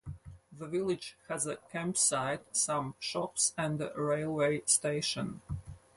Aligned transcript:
The 0.51 0.65
village 0.65 1.15
has 1.29 1.45
a 1.45 1.57
campsite, 1.57 2.57
some 2.57 2.95
shops 2.97 3.53
and 3.55 3.79
a 3.79 3.91
railway 3.95 4.63
station. 4.65 5.41